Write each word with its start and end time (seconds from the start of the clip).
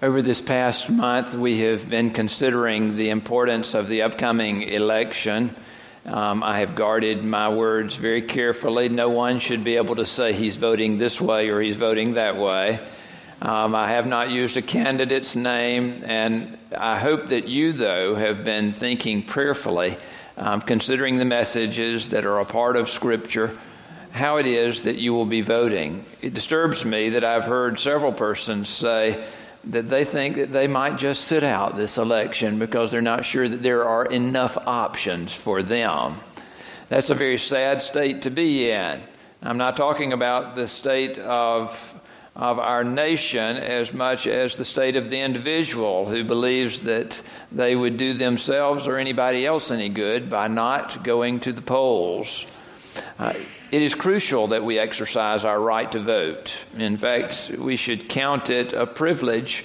Over 0.00 0.22
this 0.22 0.40
past 0.40 0.88
month, 0.88 1.34
we 1.34 1.60
have 1.60 1.88
been 1.88 2.10
considering 2.12 2.96
the 2.96 3.10
importance 3.10 3.74
of 3.74 3.88
the 3.88 4.02
upcoming 4.02 4.62
election. 4.62 5.54
Um, 6.06 6.42
I 6.42 6.60
have 6.60 6.74
guarded 6.74 7.22
my 7.22 7.50
words 7.50 7.96
very 7.96 8.22
carefully. 8.22 8.88
No 8.88 9.10
one 9.10 9.38
should 9.38 9.64
be 9.64 9.76
able 9.76 9.96
to 9.96 10.06
say 10.06 10.32
he's 10.32 10.56
voting 10.56 10.96
this 10.96 11.20
way 11.20 11.50
or 11.50 11.60
he's 11.60 11.76
voting 11.76 12.14
that 12.14 12.38
way. 12.38 12.80
Um, 13.42 13.74
I 13.74 13.90
have 13.90 14.06
not 14.06 14.30
used 14.30 14.56
a 14.56 14.62
candidate's 14.62 15.36
name, 15.36 16.02
and 16.06 16.56
I 16.76 16.98
hope 16.98 17.26
that 17.26 17.46
you, 17.46 17.72
though, 17.72 18.14
have 18.14 18.44
been 18.44 18.72
thinking 18.72 19.22
prayerfully, 19.22 19.98
um, 20.38 20.62
considering 20.62 21.18
the 21.18 21.26
messages 21.26 22.08
that 22.08 22.24
are 22.24 22.38
a 22.38 22.46
part 22.46 22.76
of 22.76 22.88
Scripture, 22.88 23.56
how 24.10 24.38
it 24.38 24.46
is 24.46 24.82
that 24.82 24.96
you 24.96 25.12
will 25.12 25.26
be 25.26 25.42
voting. 25.42 26.06
It 26.22 26.32
disturbs 26.32 26.82
me 26.82 27.10
that 27.10 27.24
I've 27.24 27.44
heard 27.44 27.78
several 27.78 28.12
persons 28.12 28.70
say 28.70 29.22
that 29.64 29.88
they 29.88 30.04
think 30.04 30.36
that 30.36 30.52
they 30.52 30.66
might 30.66 30.98
just 30.98 31.24
sit 31.24 31.44
out 31.44 31.76
this 31.76 31.98
election 31.98 32.58
because 32.58 32.90
they're 32.90 33.00
not 33.00 33.24
sure 33.24 33.48
that 33.48 33.62
there 33.62 33.84
are 33.84 34.06
enough 34.06 34.58
options 34.66 35.34
for 35.34 35.62
them. 35.62 36.20
That's 36.88 37.10
a 37.10 37.14
very 37.14 37.38
sad 37.38 37.82
state 37.82 38.22
to 38.22 38.30
be 38.30 38.70
in. 38.70 39.00
I'm 39.42 39.58
not 39.58 39.76
talking 39.76 40.12
about 40.12 40.54
the 40.54 40.68
state 40.68 41.18
of 41.18 41.92
of 42.34 42.58
our 42.58 42.82
nation 42.82 43.58
as 43.58 43.92
much 43.92 44.26
as 44.26 44.56
the 44.56 44.64
state 44.64 44.96
of 44.96 45.10
the 45.10 45.20
individual 45.20 46.08
who 46.08 46.24
believes 46.24 46.80
that 46.80 47.20
they 47.50 47.76
would 47.76 47.98
do 47.98 48.14
themselves 48.14 48.88
or 48.88 48.96
anybody 48.96 49.44
else 49.44 49.70
any 49.70 49.90
good 49.90 50.30
by 50.30 50.48
not 50.48 51.04
going 51.04 51.40
to 51.40 51.52
the 51.52 51.60
polls. 51.60 52.46
Uh, 53.18 53.34
it 53.72 53.80
is 53.80 53.94
crucial 53.94 54.48
that 54.48 54.62
we 54.62 54.78
exercise 54.78 55.46
our 55.46 55.58
right 55.58 55.90
to 55.92 55.98
vote. 55.98 56.54
In 56.76 56.98
fact, 56.98 57.50
we 57.58 57.76
should 57.76 58.06
count 58.06 58.50
it 58.50 58.74
a 58.74 58.86
privilege 58.86 59.64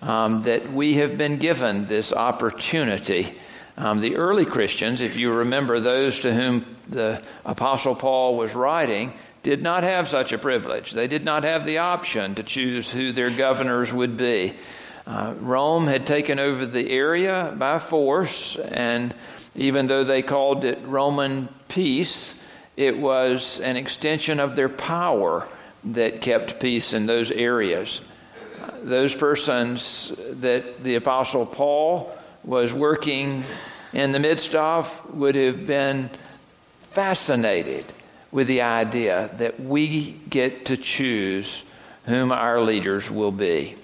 um, 0.00 0.44
that 0.44 0.72
we 0.72 0.94
have 0.94 1.18
been 1.18 1.36
given 1.36 1.84
this 1.84 2.14
opportunity. 2.14 3.38
Um, 3.76 4.00
the 4.00 4.16
early 4.16 4.46
Christians, 4.46 5.02
if 5.02 5.18
you 5.18 5.34
remember 5.34 5.80
those 5.80 6.20
to 6.20 6.32
whom 6.32 6.64
the 6.88 7.22
Apostle 7.44 7.94
Paul 7.94 8.38
was 8.38 8.54
writing, 8.54 9.12
did 9.42 9.62
not 9.62 9.82
have 9.82 10.08
such 10.08 10.32
a 10.32 10.38
privilege. 10.38 10.92
They 10.92 11.06
did 11.06 11.24
not 11.24 11.44
have 11.44 11.66
the 11.66 11.78
option 11.78 12.36
to 12.36 12.42
choose 12.42 12.90
who 12.90 13.12
their 13.12 13.30
governors 13.30 13.92
would 13.92 14.16
be. 14.16 14.54
Uh, 15.06 15.34
Rome 15.38 15.88
had 15.88 16.06
taken 16.06 16.38
over 16.38 16.64
the 16.64 16.90
area 16.90 17.54
by 17.58 17.78
force, 17.78 18.56
and 18.56 19.14
even 19.54 19.88
though 19.88 20.04
they 20.04 20.22
called 20.22 20.64
it 20.64 20.78
Roman 20.86 21.48
peace, 21.68 22.41
it 22.76 22.98
was 22.98 23.60
an 23.60 23.76
extension 23.76 24.40
of 24.40 24.56
their 24.56 24.68
power 24.68 25.46
that 25.84 26.20
kept 26.20 26.60
peace 26.60 26.92
in 26.92 27.06
those 27.06 27.30
areas. 27.30 28.00
Those 28.82 29.14
persons 29.14 30.12
that 30.40 30.82
the 30.82 30.94
Apostle 30.94 31.46
Paul 31.46 32.16
was 32.44 32.72
working 32.72 33.44
in 33.92 34.12
the 34.12 34.18
midst 34.18 34.54
of 34.54 35.14
would 35.14 35.34
have 35.34 35.66
been 35.66 36.10
fascinated 36.90 37.84
with 38.30 38.46
the 38.46 38.62
idea 38.62 39.30
that 39.34 39.60
we 39.60 40.12
get 40.30 40.66
to 40.66 40.76
choose 40.76 41.64
whom 42.06 42.32
our 42.32 42.60
leaders 42.60 43.10
will 43.10 43.32
be. 43.32 43.76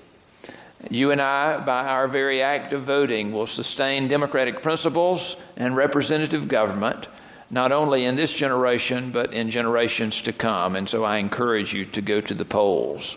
You 0.90 1.10
and 1.10 1.20
I, 1.20 1.58
by 1.58 1.86
our 1.86 2.08
very 2.08 2.40
act 2.40 2.72
of 2.72 2.84
voting, 2.84 3.32
will 3.32 3.46
sustain 3.46 4.08
democratic 4.08 4.62
principles 4.62 5.36
and 5.56 5.76
representative 5.76 6.48
government, 6.48 7.06
not 7.50 7.72
only 7.72 8.04
in 8.04 8.16
this 8.16 8.32
generation, 8.32 9.10
but 9.10 9.32
in 9.32 9.50
generations 9.50 10.22
to 10.22 10.32
come. 10.32 10.76
And 10.76 10.88
so 10.88 11.04
I 11.04 11.16
encourage 11.18 11.72
you 11.72 11.84
to 11.86 12.02
go 12.02 12.20
to 12.20 12.34
the 12.34 12.44
polls. 12.44 13.16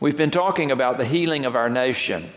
We've 0.00 0.16
been 0.16 0.30
talking 0.30 0.70
about 0.70 0.98
the 0.98 1.04
healing 1.04 1.44
of 1.44 1.56
our 1.56 1.68
nation 1.68 2.30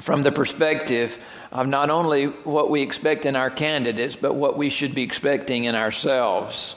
from 0.00 0.22
the 0.22 0.32
perspective 0.32 1.18
of 1.50 1.66
not 1.66 1.90
only 1.90 2.26
what 2.26 2.70
we 2.70 2.82
expect 2.82 3.26
in 3.26 3.36
our 3.36 3.50
candidates, 3.50 4.16
but 4.16 4.34
what 4.34 4.56
we 4.56 4.70
should 4.70 4.94
be 4.94 5.02
expecting 5.02 5.64
in 5.64 5.74
ourselves. 5.74 6.76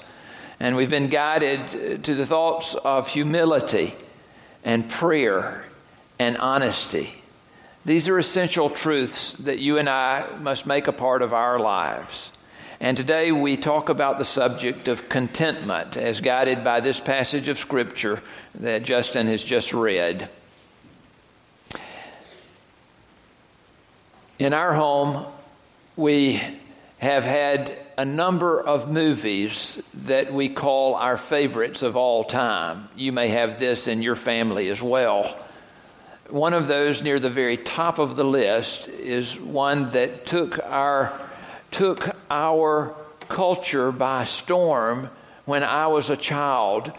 And 0.60 0.76
we've 0.76 0.90
been 0.90 1.10
guided 1.10 2.04
to 2.04 2.16
the 2.16 2.26
thoughts 2.26 2.76
of 2.76 3.10
humility 3.10 3.94
and 4.64 4.90
prayer 4.90 5.66
and 6.20 6.38
honesty. 6.38 7.14
These 7.84 8.08
are 8.08 8.18
essential 8.18 8.70
truths 8.70 9.34
that 9.34 9.60
you 9.60 9.78
and 9.78 9.90
I 9.90 10.28
must 10.40 10.68
make 10.68 10.88
a 10.88 10.94
part 10.94 11.22
of 11.22 11.34
our 11.34 11.58
lives. 11.58 12.31
And 12.82 12.98
today 12.98 13.32
we 13.32 13.58
talk 13.58 13.90
about 13.90 14.18
the 14.18 14.26
subject 14.26 14.88
of 14.88 15.08
contentment 15.08 15.98
as 15.98 16.20
guided 16.20 16.64
by 16.64 16.80
this 16.80 17.00
passage 17.00 17.48
of 17.48 17.60
Scripture 17.60 18.24
that 18.56 18.82
Justin 18.82 19.28
has 19.28 19.44
just 19.44 19.72
read. 19.72 20.28
In 24.40 24.54
our 24.54 24.74
home, 24.74 25.28
we 25.96 26.42
have 26.98 27.24
had 27.24 27.72
a 28.00 28.04
number 28.04 28.60
of 28.60 28.92
movies 28.92 29.80
that 29.94 30.34
we 30.34 30.50
call 30.50 30.96
our 30.96 31.18
favorites 31.18 31.84
of 31.84 31.96
all 31.96 32.24
time. 32.24 32.90
You 32.96 33.12
may 33.12 33.28
have 33.28 33.60
this 33.60 33.88
in 33.88 34.02
your 34.02 34.16
family 34.16 34.70
as 34.70 34.82
well. 34.82 35.38
One 36.32 36.56
of 36.56 36.66
those 36.66 37.04
near 37.04 37.20
the 37.20 37.30
very 37.30 37.58
top 37.58 38.00
of 38.00 38.16
the 38.16 38.26
list 38.26 38.88
is 38.88 39.40
one 39.40 39.92
that 39.92 40.26
took 40.26 40.58
our 40.66 41.28
took 41.72 42.16
our 42.30 42.96
culture 43.30 43.92
by 43.92 44.26
storm 44.26 45.10
when 45.46 45.64
I 45.64 45.88
was 45.88 46.10
a 46.10 46.18
child. 46.18 46.92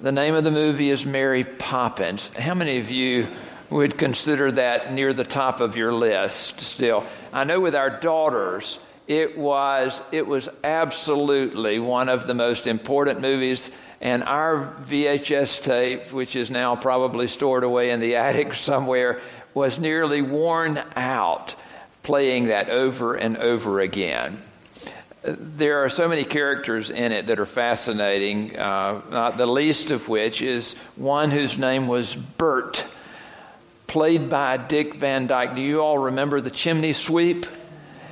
The 0.00 0.12
name 0.12 0.34
of 0.34 0.44
the 0.44 0.50
movie 0.50 0.90
is 0.90 1.06
Mary 1.06 1.44
Poppins. 1.44 2.28
How 2.28 2.54
many 2.54 2.78
of 2.78 2.90
you 2.90 3.28
would 3.70 3.98
consider 3.98 4.50
that 4.52 4.92
near 4.92 5.12
the 5.12 5.24
top 5.24 5.60
of 5.60 5.76
your 5.76 5.92
list 5.92 6.60
still? 6.60 7.04
I 7.32 7.44
know 7.44 7.60
with 7.60 7.74
our 7.74 7.90
daughters, 8.00 8.78
it 9.06 9.38
was, 9.38 10.02
it 10.12 10.26
was 10.26 10.48
absolutely 10.64 11.78
one 11.78 12.08
of 12.08 12.26
the 12.26 12.34
most 12.34 12.66
important 12.66 13.20
movies. 13.20 13.70
And 14.00 14.24
our 14.24 14.74
VHS 14.82 15.62
tape, 15.62 16.12
which 16.12 16.36
is 16.36 16.50
now 16.50 16.76
probably 16.76 17.26
stored 17.28 17.64
away 17.64 17.90
in 17.90 18.00
the 18.00 18.16
attic 18.16 18.54
somewhere, 18.54 19.20
was 19.54 19.78
nearly 19.78 20.22
worn 20.22 20.82
out 20.96 21.54
playing 22.06 22.46
that 22.46 22.70
over 22.70 23.14
and 23.14 23.36
over 23.36 23.80
again. 23.80 24.42
There 25.22 25.84
are 25.84 25.88
so 25.88 26.08
many 26.08 26.24
characters 26.24 26.90
in 26.90 27.12
it 27.12 27.26
that 27.26 27.38
are 27.38 27.46
fascinating, 27.46 28.56
uh, 28.56 29.02
not 29.10 29.36
the 29.36 29.46
least 29.46 29.90
of 29.90 30.08
which 30.08 30.40
is 30.40 30.74
one 30.94 31.30
whose 31.30 31.58
name 31.58 31.88
was 31.88 32.14
Bert, 32.14 32.84
played 33.86 34.30
by 34.30 34.56
Dick 34.56 34.94
Van 34.94 35.26
Dyke. 35.26 35.56
Do 35.56 35.60
you 35.60 35.80
all 35.80 35.98
remember 35.98 36.40
the 36.40 36.50
chimney 36.50 36.94
sweep? 36.94 37.46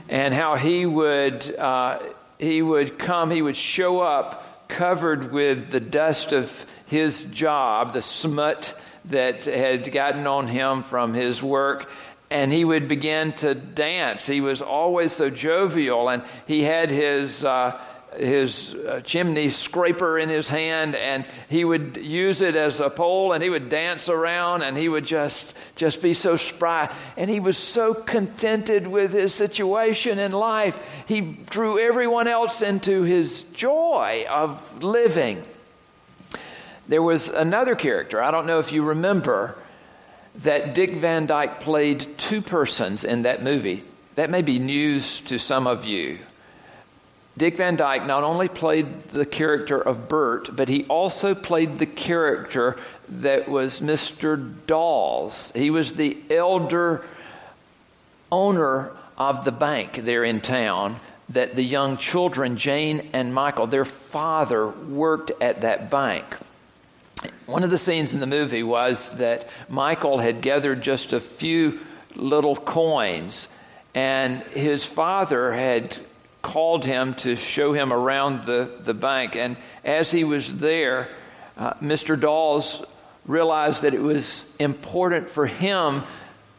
and 0.09 0.35
how 0.35 0.57
he 0.57 0.87
would, 0.87 1.55
uh, 1.57 1.99
he 2.39 2.63
would 2.63 2.99
come, 2.99 3.31
he 3.31 3.43
would 3.43 3.57
show 3.57 4.01
up 4.01 4.69
covered 4.69 5.33
with 5.33 5.71
the 5.71 5.81
dust 5.81 6.33
of 6.33 6.67
his 6.87 7.25
job, 7.25 7.93
the 7.93 8.03
smut 8.03 8.79
that 9.07 9.45
had 9.45 9.91
gotten 9.93 10.27
on 10.27 10.47
him 10.47 10.83
from 10.83 11.15
his 11.15 11.43
work, 11.43 11.91
and 12.31 12.53
he 12.53 12.65
would 12.65 12.89
begin 12.89 13.33
to 13.35 13.55
dance. 13.55 14.27
He 14.27 14.41
was 14.41 14.63
always 14.63 15.13
so 15.13 15.31
jovial, 15.31 16.09
and 16.09 16.23
he 16.47 16.63
had 16.63 16.91
his. 16.91 17.45
Uh, 17.45 17.81
his 18.17 18.75
uh, 18.75 19.01
chimney 19.05 19.49
scraper 19.49 20.19
in 20.19 20.29
his 20.29 20.49
hand 20.49 20.95
and 20.95 21.25
he 21.49 21.65
would 21.65 21.97
use 21.97 22.43
it 22.43 22.57
as 22.57 22.81
a 22.81 22.91
pole 22.91 23.33
and 23.33 23.43
he 23.43 23.51
would 23.51 23.69
dance 23.69 24.09
around 24.09 24.63
and 24.63 24.77
he 24.77 24.89
would 24.89 25.05
just 25.05 25.55
just 25.77 26.01
be 26.01 26.15
so 26.15 26.37
spry 26.37 26.89
and 27.17 27.29
he 27.29 27.41
was 27.41 27.57
so 27.57 27.93
contented 27.93 28.87
with 28.87 29.13
his 29.13 29.35
situation 29.35 30.19
in 30.19 30.33
life 30.33 31.05
he 31.07 31.21
drew 31.21 31.79
everyone 31.79 32.29
else 32.29 32.63
into 32.63 33.03
his 33.03 33.43
joy 33.53 34.25
of 34.31 34.83
living 34.83 35.43
there 36.87 37.03
was 37.03 37.29
another 37.29 37.75
character 37.75 38.23
i 38.23 38.31
don't 38.31 38.47
know 38.47 38.59
if 38.59 38.73
you 38.73 38.85
remember 38.85 39.57
that 40.37 40.75
dick 40.75 40.93
van 40.95 41.27
dyke 41.27 41.61
played 41.61 42.07
two 42.19 42.43
persons 42.43 43.05
in 43.05 43.23
that 43.23 43.43
movie 43.43 43.85
that 44.15 44.31
may 44.31 44.43
be 44.43 44.59
news 44.59 45.21
to 45.21 45.39
some 45.39 45.67
of 45.67 45.85
you 45.85 46.19
Dick 47.37 47.57
Van 47.57 47.75
Dyke 47.75 48.07
not 48.07 48.23
only 48.23 48.47
played 48.47 49.09
the 49.09 49.27
character 49.27 49.81
of 49.81 50.09
Bert, 50.09 50.55
but 50.55 50.69
he 50.69 50.85
also 50.85 51.35
played 51.35 51.79
the 51.79 51.87
character 51.87 52.77
that 53.09 53.49
was 53.49 53.81
Mr. 53.81 54.55
Dawes. 54.67 55.51
He 55.55 55.71
was 55.71 55.95
the 55.95 56.17
elder 56.31 57.05
owner 58.31 58.93
of 59.19 59.45
the 59.45 59.53
bank 59.53 60.05
there 60.05 60.23
in 60.23 60.41
town 60.41 61.01
that 61.29 61.57
the 61.57 61.65
young 61.65 61.97
children, 61.97 62.57
Jane 62.57 63.11
and 63.13 63.35
Michael, 63.35 63.67
their 63.67 63.85
father, 63.85 64.69
worked 64.69 65.33
at 65.41 65.63
that 65.63 65.91
bank. 65.91 66.25
One 67.47 67.63
of 67.65 67.71
the 67.71 67.79
scenes 67.79 68.15
in 68.15 68.21
the 68.21 68.27
movie 68.27 68.63
was 68.63 69.13
that 69.19 69.49
Michael 69.69 70.19
had 70.19 70.41
gathered 70.41 70.83
just 70.83 71.13
a 71.13 71.21
few 71.21 71.79
little 72.15 72.57
coins, 72.57 73.49
and 73.95 74.43
his 74.43 74.87
father 74.87 75.53
had 75.53 75.97
called 76.43 76.85
him 76.85 77.15
to 77.15 77.37
show 77.37 77.73
him 77.73 77.93
around 77.93 78.45
the, 78.45 78.71
the 78.83 78.95
bank. 78.95 79.37
And 79.37 79.57
as 79.85 80.11
he 80.11 80.25
was 80.25 80.59
there, 80.59 81.09
uh, 81.57 81.75
Mr. 81.75 82.21
Dawes 82.21 82.85
realized 83.27 83.83
that 83.83 83.95
it 83.95 84.03
was 84.03 84.45
important 84.59 85.31
for 85.31 85.47
him 85.47 86.05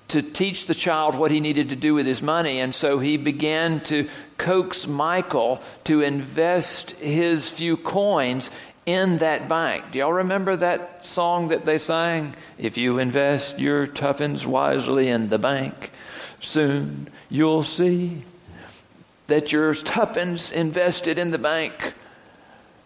to 0.08 0.22
teach 0.22 0.68
the 0.68 0.76
child 0.76 1.16
what 1.16 1.32
he 1.32 1.40
needed 1.40 1.70
to 1.70 1.76
do 1.76 1.94
with 1.94 2.06
his 2.06 2.22
money. 2.22 2.60
And 2.60 2.74
so 2.74 3.00
he 3.00 3.18
began 3.18 3.80
to 3.82 4.08
coax 4.38 4.88
Michael 4.88 5.62
to 5.86 6.02
invest 6.02 6.92
his 6.92 7.50
few 7.50 7.76
coins 7.76 8.52
in 8.86 9.18
that 9.18 9.50
bank. 9.50 9.92
Do 9.92 10.00
y'all 10.00 10.14
remember 10.14 10.56
that 10.56 11.06
song 11.06 11.48
that 11.48 11.66
they 11.66 11.78
sang? 11.78 12.36
If 12.58 12.78
you 12.78 13.00
invest 13.00 13.60
your 13.60 13.88
tuppence 13.88 14.46
wisely 14.46 15.08
in 15.08 15.30
the 15.30 15.40
bank, 15.40 15.92
soon 16.40 17.10
you'll 17.30 17.64
see 17.64 18.24
that 19.28 19.52
your 19.52 19.74
tuppence 19.74 20.52
invested 20.52 21.18
in 21.18 21.32
the 21.32 21.38
bank. 21.38 21.94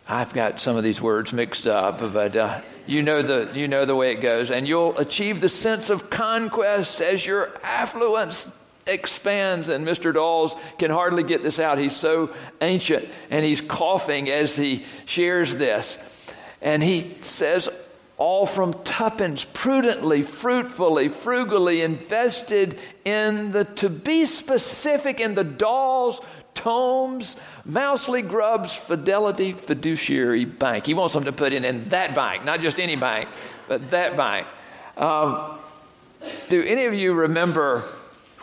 I've 0.07 0.33
got 0.33 0.59
some 0.59 0.77
of 0.77 0.83
these 0.83 1.01
words 1.01 1.33
mixed 1.33 1.67
up, 1.67 1.99
but 1.99 2.35
uh, 2.35 2.61
you 2.87 3.03
know 3.03 3.21
the 3.21 3.51
you 3.53 3.67
know 3.67 3.85
the 3.85 3.95
way 3.95 4.11
it 4.11 4.21
goes, 4.21 4.49
and 4.49 4.67
you'll 4.67 4.97
achieve 4.97 5.41
the 5.41 5.49
sense 5.49 5.89
of 5.89 6.09
conquest 6.09 7.01
as 7.01 7.25
your 7.25 7.51
affluence 7.61 8.49
expands. 8.89 9.69
And 9.69 9.85
Mr. 9.87 10.13
Dawes 10.13 10.55
can 10.77 10.91
hardly 10.91 11.23
get 11.23 11.43
this 11.43 11.59
out. 11.59 11.77
He's 11.77 11.95
so 11.95 12.33
ancient, 12.61 13.07
and 13.29 13.45
he's 13.45 13.61
coughing 13.61 14.29
as 14.29 14.55
he 14.55 14.85
shares 15.05 15.55
this, 15.55 15.97
and 16.61 16.83
he 16.83 17.15
says, 17.21 17.69
"All 18.17 18.45
from 18.45 18.73
tuppence, 18.83 19.45
prudently, 19.45 20.23
fruitfully, 20.23 21.09
frugally 21.09 21.81
invested 21.81 22.77
in 23.05 23.51
the 23.51 23.65
to 23.65 23.89
be 23.89 24.25
specific 24.25 25.19
in 25.19 25.35
the 25.35 25.43
Dawes." 25.43 26.19
Tomes, 26.55 27.37
Mousley 27.65 28.27
Grubbs 28.27 28.75
Fidelity 28.75 29.53
Fiduciary 29.53 30.43
Bank. 30.43 30.85
He 30.85 30.93
wants 30.93 31.13
them 31.13 31.23
to 31.23 31.31
put 31.31 31.53
in 31.53 31.63
in 31.63 31.87
that 31.89 32.13
bank, 32.13 32.43
not 32.43 32.59
just 32.59 32.81
any 32.81 32.97
bank, 32.97 33.29
but 33.69 33.91
that 33.91 34.17
bank. 34.17 34.45
Um, 34.97 35.57
do 36.49 36.61
any 36.61 36.83
of 36.83 36.93
you 36.93 37.13
remember 37.13 37.85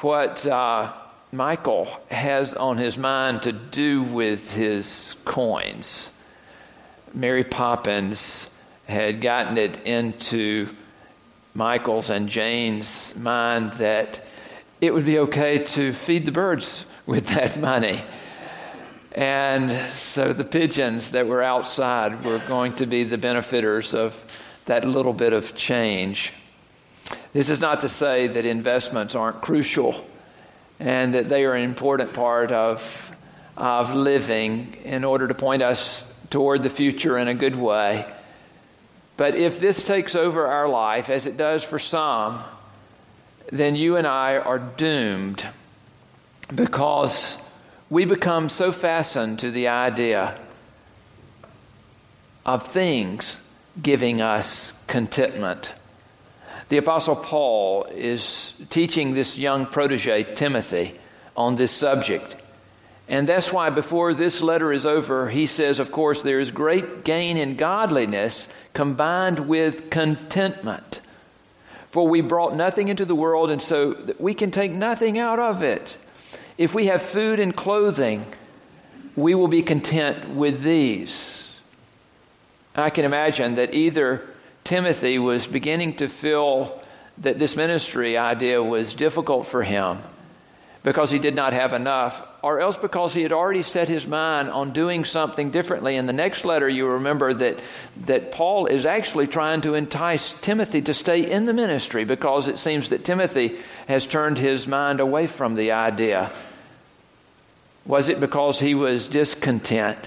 what 0.01 0.47
uh, 0.47 0.93
Michael 1.33 1.89
has 2.11 2.55
on 2.55 2.77
his 2.77 2.99
mind 2.99 3.43
to 3.43 3.53
do 3.53 4.03
with 4.03 4.55
his 4.55 5.17
coins? 5.25 6.11
Mary 7.15 7.45
Poppins 7.45 8.51
had 8.87 9.21
gotten 9.21 9.57
it 9.59 9.79
into 9.87 10.69
Michael's 11.55 12.11
and 12.11 12.29
Jane's 12.29 13.17
mind 13.17 13.73
that 13.73 14.21
it 14.81 14.93
would 14.93 15.07
be 15.07 15.19
okay 15.21 15.59
to 15.59 15.93
feed 15.93 16.27
the 16.27 16.33
birds 16.33 16.85
with 17.07 17.29
that 17.29 17.59
money. 17.59 18.03
And 19.13 19.91
so 19.95 20.35
the 20.35 20.45
pigeons 20.45 21.13
that 21.13 21.27
were 21.27 21.43
outside 21.43 22.23
were 22.23 22.39
going 22.41 22.77
to 22.77 22.87
be 22.87 23.05
the 23.05 23.17
benefiters 23.17 23.95
of 23.95 24.43
that 24.67 24.85
little 24.85 25.15
bit 25.15 25.33
of 25.33 25.55
change. 25.55 26.35
This 27.37 27.51
is 27.51 27.61
not 27.61 27.83
to 27.83 27.91
say 27.91 28.29
that 28.29 28.47
investments 28.47 29.15
aren't 29.15 29.43
crucial 29.43 30.03
and 30.81 31.13
that 31.13 31.29
they 31.29 31.45
are 31.45 31.53
an 31.53 31.65
important 31.65 32.15
part 32.15 32.51
of, 32.51 33.15
of 33.59 33.95
living 33.95 34.75
in 34.85 35.05
order 35.05 35.29
to 35.29 35.35
point 35.35 35.61
us 35.61 36.03
toward 36.31 36.63
the 36.63 36.71
future 36.71 37.19
in 37.19 37.29
a 37.29 37.35
good 37.35 37.55
way. 37.55 38.07
But 39.19 39.35
if 39.35 39.61
this 39.61 39.85
takes 39.85 40.17
over 40.17 40.47
our 40.47 40.67
life, 40.67 41.11
as 41.11 41.27
it 41.27 41.37
does 41.37 41.63
for 41.63 41.79
some, 41.79 42.43
then 43.53 43.77
you 43.77 43.97
and 43.97 44.07
I 44.07 44.39
are 44.39 44.59
doomed 44.59 45.47
because 46.55 47.37
we 47.91 48.07
become 48.07 48.49
so 48.49 48.73
fastened 48.73 49.41
to 49.41 49.51
the 49.51 49.69
idea 49.69 50.41
of 52.47 52.67
things 52.67 53.39
giving 53.83 54.23
us 54.23 54.73
contentment. 54.87 55.75
The 56.69 56.79
Apostle 56.79 57.17
Paul 57.17 57.85
is 57.85 58.61
teaching 58.71 59.15
this 59.15 59.39
young 59.39 59.67
protege, 59.67 60.25
Timothy, 60.35 60.95
on 61.37 61.55
this 61.57 61.71
subject. 61.71 62.37
And 63.09 63.29
that's 63.29 63.53
why 63.53 63.71
before 63.71 64.15
this 64.15 64.43
letter 64.43 64.73
is 64.73 64.85
over, 64.85 65.31
he 65.31 65.47
says, 65.47 65.79
of 65.79 65.93
course, 65.93 66.25
there 66.25 66.41
is 66.41 66.51
great 66.51 67.05
gain 67.05 67.37
in 67.37 67.55
godliness 67.55 68.49
combined 68.73 69.49
with 69.49 69.91
contentment. 69.91 71.01
For 71.91 72.09
we 72.09 72.21
brought 72.21 72.57
nothing 72.57 72.89
into 72.89 73.05
the 73.05 73.15
world, 73.15 73.51
and 73.51 73.63
so 73.63 73.97
we 74.19 74.35
can 74.35 74.51
take 74.51 74.73
nothing 74.73 75.21
out 75.21 75.39
of 75.39 75.63
it. 75.63 75.97
If 76.59 76.75
we 76.75 76.87
have 76.87 77.01
food 77.01 77.39
and 77.39 77.55
clothing, 77.55 78.27
we 79.15 79.37
will 79.37 79.49
be 79.49 79.63
content 79.63 80.31
with 80.31 80.63
these. 80.63 81.49
I 82.75 82.91
can 82.91 83.05
imagine 83.05 83.55
that 83.55 83.73
either 83.73 84.29
Timothy 84.67 85.19
was 85.21 85.47
beginning 85.47 85.97
to 85.99 86.09
feel 86.09 86.83
that 87.19 87.39
this 87.39 87.55
ministry 87.55 88.19
idea 88.19 88.61
was 88.61 88.95
difficult 88.95 89.47
for 89.47 89.63
him 89.63 89.99
because 90.83 91.11
he 91.11 91.21
did 91.21 91.37
not 91.37 91.53
have 91.53 91.73
enough, 91.73 92.21
or 92.43 92.61
else 92.61 92.77
because 92.77 93.15
he 93.15 93.23
had 93.23 93.33
already 93.33 93.63
set 93.63 93.89
his 93.89 94.07
mind 94.09 94.49
on 94.49 94.73
doing 94.73 95.05
something 95.05 95.51
differently. 95.51 95.97
In 95.97 96.07
the 96.07 96.13
next 96.13 96.45
letter, 96.45 96.69
you 96.69 96.87
remember 96.87 97.33
that, 97.33 97.61
that 98.07 98.33
Paul 98.33 98.67
is 98.67 98.87
actually 98.87 99.29
trying 99.29 99.61
to 99.63 99.75
entice 99.75 100.33
Timothy 100.41 100.83
to 100.83 100.95
stay 100.95 101.29
in 101.29 101.47
the 101.47 101.53
ministry 101.53 102.05
because 102.05 102.49
it 102.49 102.59
seems 102.59 102.89
that 102.89 103.05
Timothy 103.05 103.57
has 103.87 104.05
turned 104.05 104.39
his 104.39 104.67
mind 104.67 104.99
away 104.99 105.29
from 105.29 105.55
the 105.55 105.73
idea. 105.73 106.31
Was 107.85 108.09
it 108.09 108.19
because 108.19 108.59
he 108.59 108.75
was 108.75 109.07
discontent? 109.07 109.99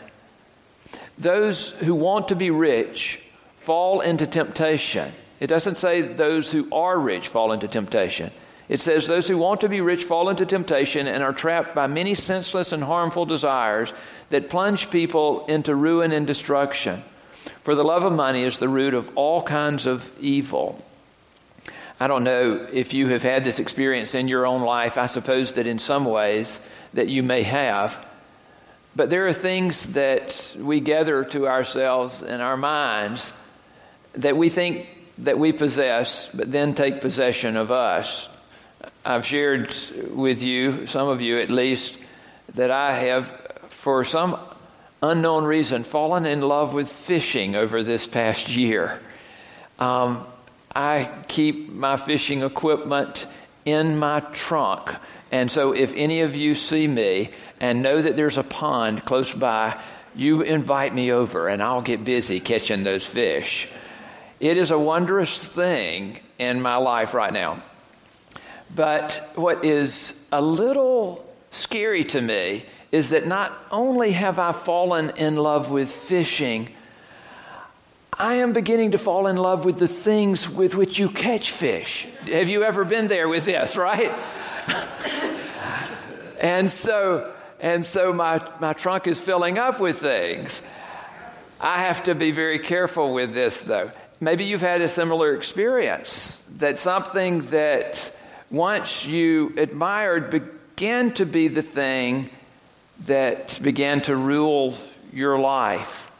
Those 1.17 1.71
who 1.71 1.95
want 1.95 2.27
to 2.27 2.35
be 2.35 2.51
rich 2.51 3.21
fall 3.69 4.01
into 4.01 4.25
temptation. 4.25 5.13
It 5.39 5.45
doesn't 5.45 5.77
say 5.77 6.01
those 6.01 6.51
who 6.51 6.67
are 6.71 6.97
rich 6.97 7.27
fall 7.27 7.51
into 7.51 7.67
temptation. 7.67 8.31
It 8.67 8.81
says, 8.81 9.05
Those 9.05 9.27
who 9.27 9.37
want 9.37 9.61
to 9.61 9.69
be 9.69 9.79
rich 9.79 10.05
fall 10.05 10.29
into 10.29 10.47
temptation 10.47 11.07
and 11.07 11.21
are 11.21 11.33
trapped 11.33 11.75
by 11.75 11.85
many 11.85 12.15
senseless 12.15 12.71
and 12.71 12.83
harmful 12.83 13.27
desires 13.27 13.93
that 14.31 14.49
plunge 14.49 14.89
people 14.89 15.45
into 15.45 15.75
ruin 15.75 16.11
and 16.11 16.25
destruction. 16.25 17.03
For 17.61 17.75
the 17.75 17.83
love 17.83 18.05
of 18.05 18.11
money 18.11 18.41
is 18.41 18.57
the 18.57 18.67
root 18.67 18.95
of 18.95 19.15
all 19.15 19.43
kinds 19.43 19.85
of 19.85 20.11
evil. 20.19 20.83
I 21.99 22.07
don't 22.07 22.23
know 22.23 22.67
if 22.73 22.95
you 22.95 23.09
have 23.09 23.21
had 23.21 23.43
this 23.43 23.59
experience 23.59 24.15
in 24.15 24.27
your 24.27 24.47
own 24.47 24.63
life. 24.63 24.97
I 24.97 25.05
suppose 25.05 25.53
that 25.53 25.67
in 25.67 25.77
some 25.77 26.05
ways 26.05 26.59
that 26.95 27.07
you 27.07 27.21
may 27.21 27.43
have. 27.43 28.03
But 28.95 29.11
there 29.11 29.27
are 29.27 29.33
things 29.33 29.93
that 29.93 30.55
we 30.57 30.79
gather 30.79 31.23
to 31.25 31.47
ourselves 31.47 32.23
in 32.23 32.41
our 32.41 32.57
minds 32.57 33.31
that 34.19 34.35
we 34.35 34.49
think 34.49 34.87
that 35.19 35.37
we 35.37 35.51
possess, 35.51 36.29
but 36.33 36.51
then 36.51 36.73
take 36.73 37.01
possession 37.01 37.57
of 37.57 37.71
us. 37.71 38.27
I've 39.03 39.25
shared 39.25 39.75
with 40.11 40.43
you, 40.43 40.87
some 40.87 41.07
of 41.07 41.21
you 41.21 41.39
at 41.39 41.49
least, 41.49 41.97
that 42.55 42.71
I 42.71 42.93
have, 42.93 43.27
for 43.69 44.03
some 44.03 44.39
unknown 45.01 45.45
reason, 45.45 45.83
fallen 45.83 46.25
in 46.25 46.41
love 46.41 46.73
with 46.73 46.91
fishing 46.91 47.55
over 47.55 47.83
this 47.83 48.07
past 48.07 48.49
year. 48.49 48.99
Um, 49.77 50.25
I 50.75 51.09
keep 51.27 51.69
my 51.69 51.97
fishing 51.97 52.43
equipment 52.43 53.25
in 53.65 53.97
my 53.97 54.19
trunk. 54.33 54.95
And 55.31 55.51
so, 55.51 55.73
if 55.73 55.93
any 55.95 56.21
of 56.21 56.35
you 56.35 56.55
see 56.55 56.87
me 56.87 57.29
and 57.59 57.83
know 57.83 58.01
that 58.01 58.15
there's 58.15 58.37
a 58.37 58.43
pond 58.43 59.05
close 59.05 59.33
by, 59.33 59.79
you 60.15 60.41
invite 60.41 60.93
me 60.93 61.11
over 61.11 61.47
and 61.47 61.61
I'll 61.61 61.81
get 61.81 62.03
busy 62.03 62.39
catching 62.39 62.83
those 62.83 63.05
fish. 63.05 63.69
It 64.39 64.57
is 64.57 64.71
a 64.71 64.79
wondrous 64.79 65.43
thing 65.43 66.19
in 66.37 66.61
my 66.61 66.77
life 66.77 67.13
right 67.13 67.33
now. 67.33 67.61
But 68.73 69.31
what 69.35 69.65
is 69.65 70.23
a 70.31 70.41
little 70.41 71.25
scary 71.51 72.03
to 72.05 72.21
me 72.21 72.65
is 72.91 73.09
that 73.09 73.27
not 73.27 73.57
only 73.71 74.11
have 74.13 74.39
I 74.39 74.51
fallen 74.51 75.11
in 75.17 75.35
love 75.35 75.69
with 75.69 75.91
fishing, 75.91 76.69
I 78.13 78.35
am 78.35 78.53
beginning 78.53 78.91
to 78.91 78.97
fall 78.97 79.27
in 79.27 79.37
love 79.37 79.65
with 79.65 79.79
the 79.79 79.87
things 79.87 80.49
with 80.49 80.75
which 80.75 80.99
you 80.99 81.09
catch 81.09 81.51
fish. 81.51 82.07
Have 82.31 82.49
you 82.49 82.63
ever 82.63 82.85
been 82.85 83.07
there 83.07 83.27
with 83.27 83.45
this, 83.45 83.77
right? 83.77 84.11
and 86.39 86.69
so 86.69 87.33
and 87.59 87.85
so 87.85 88.13
my, 88.13 88.41
my 88.59 88.73
trunk 88.73 89.05
is 89.07 89.19
filling 89.19 89.57
up 89.57 89.79
with 89.81 89.99
things. 89.99 90.61
I 91.59 91.79
have 91.79 92.03
to 92.03 92.15
be 92.15 92.31
very 92.31 92.59
careful 92.59 93.13
with 93.13 93.33
this 93.33 93.61
though. 93.61 93.91
Maybe 94.21 94.45
you've 94.45 94.61
had 94.61 94.81
a 94.81 94.87
similar 94.87 95.33
experience 95.35 96.41
that 96.57 96.79
something 96.79 97.41
that 97.51 98.11
once 98.51 99.05
you 99.05 99.53
admired 99.57 100.29
began 100.29 101.13
to 101.13 101.25
be 101.25 101.47
the 101.47 101.61
thing 101.61 102.29
that 103.05 103.59
began 103.61 104.01
to 104.01 104.15
rule 104.15 104.75
your 105.13 105.39
life. 105.39 106.11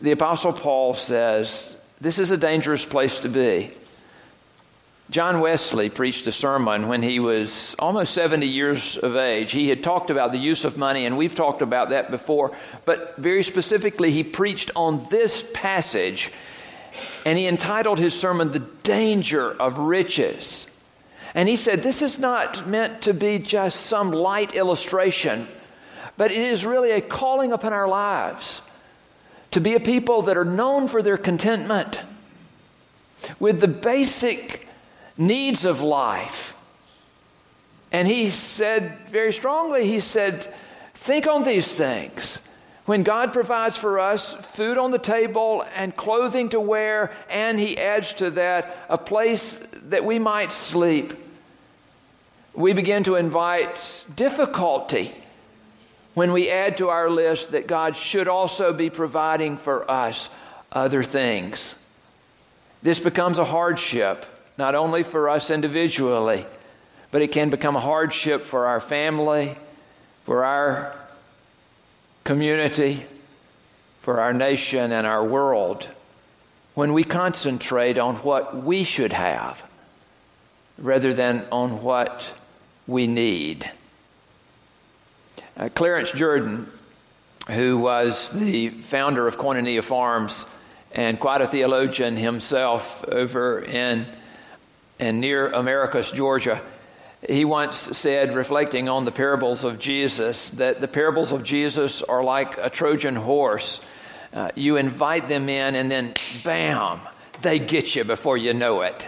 The 0.00 0.10
Apostle 0.10 0.52
Paul 0.52 0.92
says, 0.94 1.74
This 2.00 2.18
is 2.18 2.30
a 2.30 2.36
dangerous 2.36 2.84
place 2.84 3.18
to 3.20 3.28
be. 3.28 3.72
John 5.08 5.38
Wesley 5.38 5.88
preached 5.88 6.26
a 6.26 6.32
sermon 6.32 6.88
when 6.88 7.00
he 7.00 7.20
was 7.20 7.76
almost 7.78 8.12
70 8.12 8.46
years 8.46 8.98
of 8.98 9.14
age. 9.14 9.52
He 9.52 9.68
had 9.68 9.84
talked 9.84 10.10
about 10.10 10.32
the 10.32 10.38
use 10.38 10.64
of 10.64 10.76
money, 10.76 11.06
and 11.06 11.16
we've 11.16 11.34
talked 11.34 11.62
about 11.62 11.90
that 11.90 12.10
before, 12.10 12.56
but 12.84 13.16
very 13.16 13.44
specifically, 13.44 14.10
he 14.10 14.24
preached 14.24 14.72
on 14.74 15.06
this 15.08 15.44
passage, 15.54 16.32
and 17.24 17.38
he 17.38 17.46
entitled 17.46 17.98
his 17.98 18.18
sermon, 18.18 18.52
The 18.52 18.60
Danger 18.60 19.50
of 19.50 19.78
Riches. 19.78 20.66
And 21.34 21.48
he 21.48 21.56
said, 21.56 21.82
This 21.82 22.02
is 22.02 22.18
not 22.18 22.66
meant 22.66 23.02
to 23.02 23.14
be 23.14 23.38
just 23.38 23.82
some 23.86 24.10
light 24.10 24.54
illustration, 24.54 25.46
but 26.16 26.30
it 26.30 26.38
is 26.38 26.64
really 26.64 26.92
a 26.92 27.00
calling 27.00 27.52
upon 27.52 27.72
our 27.72 27.88
lives 27.88 28.62
to 29.50 29.60
be 29.60 29.74
a 29.74 29.80
people 29.80 30.22
that 30.22 30.36
are 30.36 30.44
known 30.44 30.88
for 30.88 31.02
their 31.02 31.16
contentment 31.16 32.02
with 33.38 33.60
the 33.60 33.68
basic 33.68 34.68
needs 35.16 35.64
of 35.64 35.80
life. 35.80 36.54
And 37.92 38.08
he 38.08 38.28
said 38.30 38.98
very 39.08 39.32
strongly, 39.32 39.86
he 39.86 40.00
said, 40.00 40.52
Think 40.94 41.26
on 41.26 41.44
these 41.44 41.72
things. 41.74 42.40
When 42.86 43.02
God 43.02 43.32
provides 43.32 43.76
for 43.76 43.98
us 43.98 44.32
food 44.32 44.78
on 44.78 44.92
the 44.92 44.98
table 44.98 45.64
and 45.74 45.94
clothing 45.94 46.50
to 46.50 46.60
wear, 46.60 47.12
and 47.28 47.58
He 47.58 47.76
adds 47.76 48.12
to 48.14 48.30
that 48.30 48.76
a 48.88 48.96
place 48.96 49.58
that 49.72 50.04
we 50.04 50.20
might 50.20 50.52
sleep, 50.52 51.12
we 52.54 52.72
begin 52.72 53.02
to 53.04 53.16
invite 53.16 54.04
difficulty 54.14 55.12
when 56.14 56.32
we 56.32 56.48
add 56.48 56.78
to 56.78 56.88
our 56.88 57.10
list 57.10 57.50
that 57.50 57.66
God 57.66 57.96
should 57.96 58.28
also 58.28 58.72
be 58.72 58.88
providing 58.88 59.58
for 59.58 59.90
us 59.90 60.30
other 60.70 61.02
things. 61.02 61.76
This 62.82 63.00
becomes 63.00 63.38
a 63.38 63.44
hardship, 63.44 64.24
not 64.56 64.76
only 64.76 65.02
for 65.02 65.28
us 65.28 65.50
individually, 65.50 66.46
but 67.10 67.20
it 67.20 67.32
can 67.32 67.50
become 67.50 67.74
a 67.74 67.80
hardship 67.80 68.42
for 68.42 68.66
our 68.66 68.80
family, 68.80 69.56
for 70.24 70.44
our 70.44 70.94
community, 72.26 73.06
for 74.00 74.20
our 74.20 74.32
nation 74.32 74.92
and 74.92 75.06
our 75.06 75.24
world 75.24 75.88
when 76.74 76.92
we 76.92 77.02
concentrate 77.02 77.98
on 77.98 78.16
what 78.16 78.62
we 78.62 78.84
should 78.84 79.12
have 79.12 79.64
rather 80.78 81.14
than 81.14 81.44
on 81.50 81.82
what 81.82 82.32
we 82.86 83.06
need. 83.06 83.68
Uh, 85.56 85.68
Clarence 85.74 86.12
Jordan, 86.12 86.70
who 87.48 87.78
was 87.78 88.30
the 88.32 88.68
founder 88.68 89.26
of 89.26 89.38
Koinonia 89.38 89.82
Farms 89.82 90.44
and 90.92 91.18
quite 91.18 91.40
a 91.40 91.46
theologian 91.46 92.16
himself 92.16 93.04
over 93.08 93.60
in, 93.60 94.04
in 94.98 95.20
near 95.20 95.50
Americus, 95.50 96.10
Georgia, 96.10 96.60
he 97.28 97.44
once 97.44 97.76
said, 97.76 98.34
reflecting 98.34 98.88
on 98.88 99.04
the 99.04 99.12
parables 99.12 99.64
of 99.64 99.78
Jesus, 99.78 100.50
that 100.50 100.80
the 100.80 100.88
parables 100.88 101.32
of 101.32 101.42
Jesus 101.42 102.02
are 102.02 102.22
like 102.22 102.58
a 102.58 102.70
Trojan 102.70 103.16
horse. 103.16 103.80
Uh, 104.32 104.50
you 104.54 104.76
invite 104.76 105.28
them 105.28 105.48
in, 105.48 105.74
and 105.74 105.90
then 105.90 106.12
bam, 106.44 107.00
they 107.40 107.58
get 107.58 107.96
you 107.96 108.04
before 108.04 108.36
you 108.36 108.52
know 108.52 108.82
it. 108.82 109.06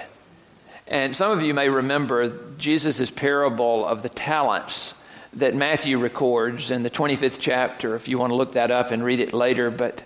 And 0.86 1.14
some 1.14 1.30
of 1.30 1.42
you 1.42 1.52
may 1.52 1.68
remember 1.68 2.54
Jesus' 2.56 3.10
parable 3.10 3.84
of 3.84 4.02
the 4.02 4.08
talents 4.08 4.94
that 5.34 5.54
Matthew 5.54 5.98
records 5.98 6.70
in 6.70 6.82
the 6.82 6.90
25th 6.90 7.38
chapter, 7.38 7.94
if 7.94 8.08
you 8.08 8.16
want 8.16 8.30
to 8.30 8.36
look 8.36 8.52
that 8.52 8.70
up 8.70 8.90
and 8.90 9.04
read 9.04 9.20
it 9.20 9.34
later. 9.34 9.70
But 9.70 10.02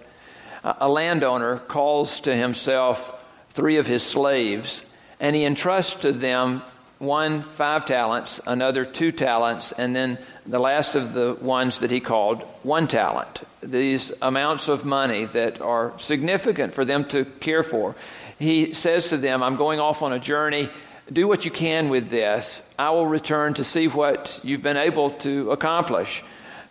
a 0.65 0.89
landowner 0.89 1.59
calls 1.59 2.21
to 2.21 2.35
himself 2.35 3.15
three 3.51 3.77
of 3.77 3.87
his 3.87 4.03
slaves, 4.03 4.85
and 5.21 5.37
he 5.37 5.45
entrusts 5.45 6.01
to 6.01 6.11
them 6.11 6.63
one 7.03 7.43
five 7.43 7.85
talents, 7.85 8.41
another 8.47 8.85
two 8.85 9.11
talents, 9.11 9.73
and 9.73 9.95
then 9.95 10.19
the 10.47 10.61
last 10.61 10.95
of 10.95 11.13
the 11.15 11.37
ones 11.41 11.81
that 11.81 11.91
he 11.91 11.99
called 11.99 12.43
one 12.63 12.87
talent. 12.87 13.43
These 13.61 14.13
amounts 14.23 14.69
of 14.69 14.85
money 14.85 15.25
that 15.25 15.61
are 15.61 15.99
significant 15.99 16.75
for 16.75 16.85
them 16.85 17.05
to 17.07 17.25
care 17.25 17.65
for. 17.65 17.97
He 18.39 18.73
says 18.73 19.09
to 19.09 19.17
them, 19.17 19.43
I'm 19.43 19.57
going 19.57 19.81
off 19.81 20.03
on 20.03 20.13
a 20.13 20.21
journey. 20.21 20.69
Do 21.13 21.27
what 21.27 21.45
you 21.45 21.51
can 21.51 21.89
with 21.89 22.09
this. 22.09 22.63
I 22.79 22.91
will 22.91 23.07
return 23.07 23.55
to 23.55 23.65
see 23.65 23.89
what 23.89 24.39
you've 24.45 24.63
been 24.63 24.77
able 24.77 25.11
to 25.11 25.51
accomplish. 25.51 26.23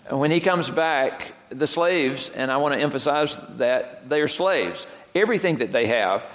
When 0.09 0.31
he 0.31 0.39
comes 0.39 0.69
back, 0.69 1.33
the 1.49 1.67
slaves, 1.67 2.29
and 2.29 2.49
I 2.49 2.57
want 2.57 2.73
to 2.73 2.79
emphasize 2.79 3.37
that 3.57 4.07
they 4.07 4.21
are 4.21 4.29
slaves, 4.29 4.87
everything 5.13 5.57
that 5.57 5.73
they 5.73 5.87
have 5.87 6.25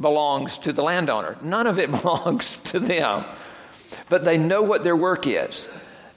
belongs 0.00 0.58
to 0.58 0.72
the 0.72 0.82
landowner. 0.82 1.36
None 1.42 1.66
of 1.66 1.78
it 1.78 1.90
belongs 2.02 2.56
to 2.64 2.80
them. 2.80 3.24
But 4.08 4.24
they 4.24 4.38
know 4.38 4.62
what 4.62 4.84
their 4.84 4.96
work 4.96 5.26
is. 5.26 5.68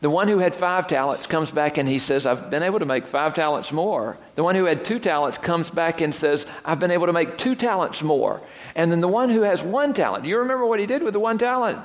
The 0.01 0.09
one 0.09 0.27
who 0.27 0.37
had 0.37 0.53
five 0.53 0.87
talents 0.87 1.25
comes 1.25 1.49
back 1.49 1.77
and 1.77 1.89
he 1.89 1.99
says, 1.99 2.27
I've 2.27 2.49
been 2.49 2.63
able 2.63 2.79
to 2.79 2.85
make 2.85 3.07
five 3.07 3.33
talents 3.33 3.71
more. 3.71 4.17
The 4.35 4.43
one 4.43 4.55
who 4.55 4.65
had 4.65 4.85
two 4.85 4.99
talents 4.99 5.37
comes 5.37 5.69
back 5.69 6.01
and 6.01 6.13
says, 6.13 6.45
I've 6.63 6.79
been 6.79 6.91
able 6.91 7.07
to 7.07 7.13
make 7.13 7.37
two 7.37 7.55
talents 7.55 8.03
more. 8.03 8.41
And 8.75 8.91
then 8.91 9.01
the 9.01 9.07
one 9.07 9.29
who 9.29 9.41
has 9.41 9.63
one 9.63 9.93
talent, 9.93 10.25
you 10.25 10.37
remember 10.39 10.65
what 10.65 10.79
he 10.79 10.85
did 10.85 11.01
with 11.01 11.13
the 11.13 11.19
one 11.19 11.37
talent? 11.37 11.79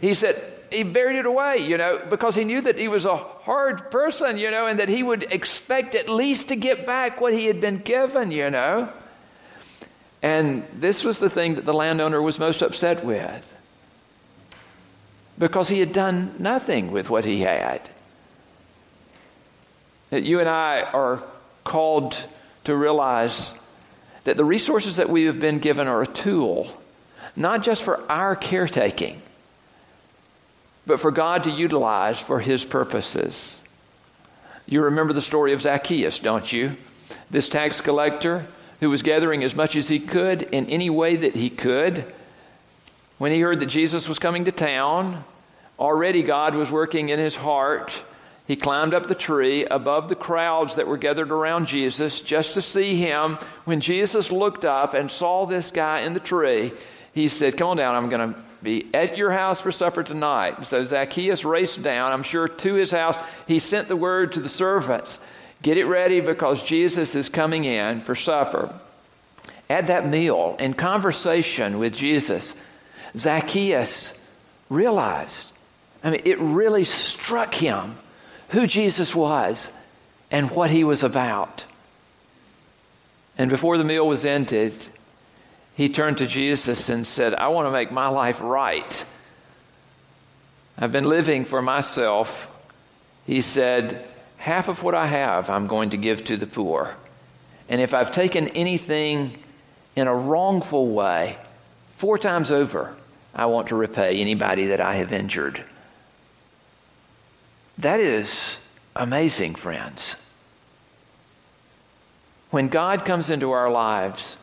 He 0.00 0.12
said, 0.12 0.42
he 0.70 0.82
buried 0.82 1.16
it 1.16 1.24
away, 1.24 1.66
you 1.66 1.78
know, 1.78 2.02
because 2.10 2.34
he 2.34 2.44
knew 2.44 2.60
that 2.60 2.78
he 2.78 2.88
was 2.88 3.06
a 3.06 3.16
hard 3.16 3.90
person, 3.90 4.36
you 4.36 4.50
know, 4.50 4.66
and 4.66 4.78
that 4.78 4.88
he 4.88 5.02
would 5.02 5.22
expect 5.32 5.94
at 5.94 6.08
least 6.08 6.48
to 6.48 6.56
get 6.56 6.84
back 6.84 7.20
what 7.20 7.32
he 7.32 7.46
had 7.46 7.60
been 7.60 7.78
given, 7.78 8.32
you 8.32 8.50
know. 8.50 8.92
And 10.22 10.66
this 10.74 11.04
was 11.04 11.20
the 11.20 11.30
thing 11.30 11.54
that 11.54 11.64
the 11.64 11.72
landowner 11.72 12.20
was 12.20 12.38
most 12.38 12.60
upset 12.60 13.04
with 13.04 13.55
because 15.38 15.68
he 15.68 15.80
had 15.80 15.92
done 15.92 16.34
nothing 16.38 16.90
with 16.90 17.10
what 17.10 17.24
he 17.24 17.40
had. 17.40 17.80
That 20.10 20.22
you 20.22 20.40
and 20.40 20.48
I 20.48 20.82
are 20.82 21.22
called 21.64 22.24
to 22.64 22.76
realize 22.76 23.54
that 24.24 24.36
the 24.36 24.44
resources 24.44 24.96
that 24.96 25.08
we 25.08 25.24
have 25.24 25.38
been 25.38 25.58
given 25.58 25.88
are 25.88 26.02
a 26.02 26.06
tool, 26.06 26.70
not 27.34 27.62
just 27.62 27.82
for 27.82 28.10
our 28.10 28.34
caretaking, 28.34 29.20
but 30.86 31.00
for 31.00 31.10
God 31.10 31.44
to 31.44 31.50
utilize 31.50 32.18
for 32.18 32.40
his 32.40 32.64
purposes. 32.64 33.60
You 34.66 34.82
remember 34.82 35.12
the 35.12 35.20
story 35.20 35.52
of 35.52 35.62
Zacchaeus, 35.62 36.18
don't 36.18 36.52
you? 36.52 36.76
This 37.30 37.48
tax 37.48 37.80
collector 37.80 38.46
who 38.80 38.90
was 38.90 39.02
gathering 39.02 39.42
as 39.44 39.54
much 39.54 39.76
as 39.76 39.88
he 39.88 39.98
could 39.98 40.42
in 40.42 40.66
any 40.66 40.90
way 40.90 41.16
that 41.16 41.34
he 41.34 41.50
could. 41.50 42.04
When 43.18 43.32
he 43.32 43.40
heard 43.40 43.60
that 43.60 43.66
Jesus 43.66 44.08
was 44.08 44.18
coming 44.18 44.44
to 44.44 44.52
town, 44.52 45.24
already 45.78 46.22
God 46.22 46.54
was 46.54 46.70
working 46.70 47.08
in 47.08 47.18
his 47.18 47.36
heart. 47.36 48.02
He 48.46 48.56
climbed 48.56 48.94
up 48.94 49.06
the 49.06 49.14
tree 49.14 49.64
above 49.64 50.08
the 50.08 50.14
crowds 50.14 50.76
that 50.76 50.86
were 50.86 50.98
gathered 50.98 51.32
around 51.32 51.66
Jesus 51.66 52.20
just 52.20 52.54
to 52.54 52.62
see 52.62 52.94
him. 52.96 53.38
When 53.64 53.80
Jesus 53.80 54.30
looked 54.30 54.64
up 54.64 54.94
and 54.94 55.10
saw 55.10 55.46
this 55.46 55.70
guy 55.70 56.00
in 56.00 56.12
the 56.12 56.20
tree, 56.20 56.72
he 57.12 57.28
said, 57.28 57.56
Come 57.56 57.70
on 57.70 57.76
down, 57.78 57.94
I'm 57.94 58.08
going 58.08 58.34
to 58.34 58.40
be 58.62 58.88
at 58.94 59.16
your 59.16 59.30
house 59.30 59.60
for 59.60 59.72
supper 59.72 60.02
tonight. 60.02 60.64
So 60.66 60.84
Zacchaeus 60.84 61.44
raced 61.44 61.82
down, 61.82 62.12
I'm 62.12 62.22
sure, 62.22 62.46
to 62.46 62.74
his 62.74 62.90
house. 62.90 63.16
He 63.48 63.58
sent 63.58 63.88
the 63.88 63.96
word 63.96 64.34
to 64.34 64.40
the 64.40 64.48
servants 64.48 65.18
Get 65.62 65.78
it 65.78 65.86
ready 65.86 66.20
because 66.20 66.62
Jesus 66.62 67.14
is 67.14 67.28
coming 67.28 67.64
in 67.64 68.00
for 68.00 68.14
supper. 68.14 68.72
At 69.68 69.88
that 69.88 70.06
meal, 70.06 70.56
in 70.60 70.74
conversation 70.74 71.78
with 71.78 71.94
Jesus, 71.94 72.54
Zacchaeus 73.16 74.22
realized, 74.68 75.50
I 76.02 76.10
mean, 76.10 76.22
it 76.24 76.38
really 76.38 76.84
struck 76.84 77.54
him 77.54 77.96
who 78.50 78.66
Jesus 78.66 79.14
was 79.14 79.70
and 80.30 80.50
what 80.50 80.70
he 80.70 80.84
was 80.84 81.02
about. 81.02 81.64
And 83.38 83.50
before 83.50 83.78
the 83.78 83.84
meal 83.84 84.06
was 84.06 84.24
ended, 84.24 84.74
he 85.74 85.88
turned 85.88 86.18
to 86.18 86.26
Jesus 86.26 86.88
and 86.88 87.06
said, 87.06 87.34
I 87.34 87.48
want 87.48 87.66
to 87.66 87.70
make 87.70 87.90
my 87.90 88.08
life 88.08 88.40
right. 88.40 89.04
I've 90.78 90.92
been 90.92 91.04
living 91.04 91.44
for 91.44 91.60
myself. 91.60 92.50
He 93.26 93.40
said, 93.40 94.04
half 94.36 94.68
of 94.68 94.82
what 94.82 94.94
I 94.94 95.06
have, 95.06 95.50
I'm 95.50 95.66
going 95.66 95.90
to 95.90 95.96
give 95.96 96.24
to 96.24 96.36
the 96.36 96.46
poor. 96.46 96.96
And 97.68 97.80
if 97.80 97.94
I've 97.94 98.12
taken 98.12 98.48
anything 98.48 99.30
in 99.96 100.06
a 100.06 100.14
wrongful 100.14 100.88
way, 100.90 101.36
four 101.96 102.16
times 102.18 102.50
over, 102.50 102.94
I 103.36 103.46
want 103.46 103.68
to 103.68 103.76
repay 103.76 104.18
anybody 104.18 104.66
that 104.66 104.80
I 104.80 104.94
have 104.94 105.12
injured. 105.12 105.62
That 107.76 108.00
is 108.00 108.56
amazing, 108.96 109.56
friends. 109.56 110.16
When 112.50 112.68
God 112.68 113.04
comes 113.04 113.28
into 113.28 113.52
our 113.52 113.70
lives, 113.70 114.38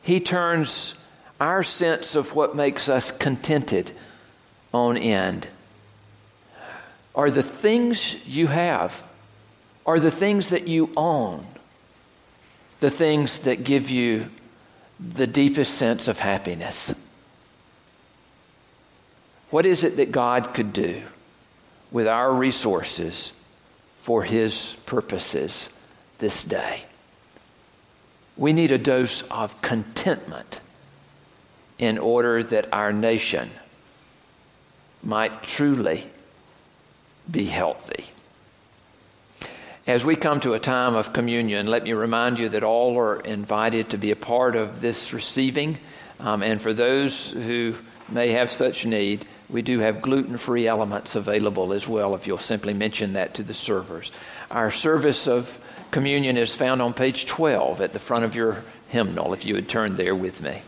He 0.00 0.20
turns 0.20 0.94
our 1.40 1.64
sense 1.64 2.14
of 2.14 2.36
what 2.36 2.54
makes 2.54 2.88
us 2.88 3.10
contented 3.10 3.90
on 4.72 4.96
end. 4.96 5.48
Are 7.16 7.32
the 7.32 7.42
things 7.42 8.24
you 8.26 8.46
have 8.46 9.02
are 9.86 10.00
the 10.00 10.10
things 10.10 10.50
that 10.50 10.66
you 10.66 10.90
own, 10.96 11.46
the 12.80 12.90
things 12.90 13.40
that 13.40 13.64
give 13.64 13.90
you 13.90 14.30
the 14.98 15.26
deepest 15.26 15.74
sense 15.74 16.08
of 16.08 16.18
happiness. 16.20 16.94
What 19.50 19.66
is 19.66 19.84
it 19.84 19.96
that 19.96 20.12
God 20.12 20.54
could 20.54 20.72
do 20.72 21.02
with 21.90 22.06
our 22.06 22.32
resources 22.32 23.32
for 23.98 24.22
His 24.22 24.76
purposes 24.86 25.70
this 26.18 26.42
day? 26.42 26.84
We 28.36 28.52
need 28.52 28.72
a 28.72 28.78
dose 28.78 29.22
of 29.30 29.60
contentment 29.62 30.60
in 31.78 31.98
order 31.98 32.42
that 32.42 32.72
our 32.72 32.92
nation 32.92 33.50
might 35.02 35.42
truly 35.42 36.04
be 37.30 37.44
healthy. 37.44 38.04
As 39.86 40.04
we 40.04 40.16
come 40.16 40.40
to 40.40 40.54
a 40.54 40.58
time 40.58 40.94
of 40.94 41.12
communion, 41.12 41.66
let 41.66 41.84
me 41.84 41.92
remind 41.92 42.38
you 42.38 42.48
that 42.48 42.62
all 42.62 42.98
are 42.98 43.20
invited 43.20 43.90
to 43.90 43.98
be 43.98 44.10
a 44.10 44.16
part 44.16 44.56
of 44.56 44.80
this 44.80 45.12
receiving. 45.12 45.78
Um, 46.18 46.42
and 46.42 46.60
for 46.60 46.72
those 46.72 47.32
who 47.32 47.74
may 48.08 48.30
have 48.30 48.50
such 48.50 48.86
need, 48.86 49.26
we 49.48 49.62
do 49.62 49.80
have 49.80 50.00
gluten 50.00 50.36
free 50.36 50.66
elements 50.66 51.14
available 51.14 51.72
as 51.72 51.86
well, 51.86 52.14
if 52.14 52.26
you'll 52.26 52.38
simply 52.38 52.74
mention 52.74 53.12
that 53.12 53.34
to 53.34 53.42
the 53.42 53.54
servers. 53.54 54.10
Our 54.50 54.70
service 54.70 55.28
of 55.28 55.60
communion 55.90 56.36
is 56.36 56.54
found 56.54 56.80
on 56.82 56.94
page 56.94 57.26
12 57.26 57.80
at 57.80 57.92
the 57.92 57.98
front 57.98 58.24
of 58.24 58.34
your 58.34 58.64
hymnal, 58.88 59.32
if 59.32 59.44
you 59.44 59.54
would 59.54 59.68
turn 59.68 59.96
there 59.96 60.14
with 60.14 60.40
me. 60.40 60.62